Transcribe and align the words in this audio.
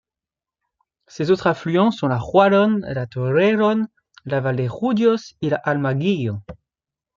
Ces 1.05 1.29
autres 1.29 1.45
affluents 1.45 1.91
sont 1.91 2.07
la 2.07 2.17
Jualón, 2.17 2.79
la 2.89 3.05
Torrejón, 3.05 3.87
la 4.25 4.41
Valdejudíos 4.41 5.35
et 5.43 5.49
la 5.51 5.57
Amarguillo. 5.63 6.39